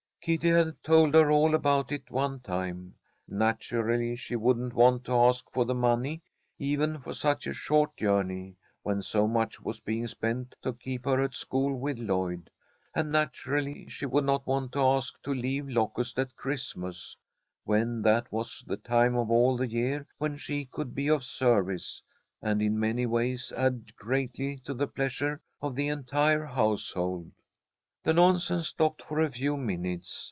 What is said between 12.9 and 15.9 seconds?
and naturally she would not want to ask to leave